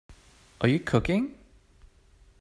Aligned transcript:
Are 0.61 0.67
you 0.67 0.79
cooking? 0.79 1.35